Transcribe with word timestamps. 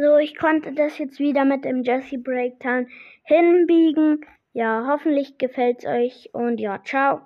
So, 0.00 0.16
ich 0.18 0.36
konnte 0.36 0.72
das 0.74 0.96
jetzt 0.98 1.18
wieder 1.18 1.44
mit 1.44 1.64
dem 1.64 1.82
Jesse 1.82 2.18
Breakdown 2.18 2.86
hinbiegen. 3.24 4.24
Ja, 4.52 4.86
hoffentlich 4.86 5.38
gefällt's 5.38 5.84
euch 5.84 6.30
und 6.32 6.60
ja, 6.60 6.80
ciao. 6.84 7.22